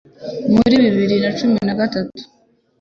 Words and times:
muri 0.53 0.75
bibiri 0.83 1.15
na 1.23 1.31
cumi 1.37 1.57
nagatatu 1.67 2.19